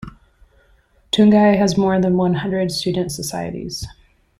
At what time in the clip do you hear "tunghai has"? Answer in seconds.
1.11-1.77